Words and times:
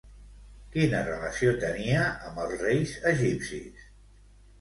Quina 0.75 1.01
relació 1.09 1.51
tenia 1.63 2.05
amb 2.29 2.39
els 2.45 2.57
reis 2.63 2.95
egipcis? 3.13 3.85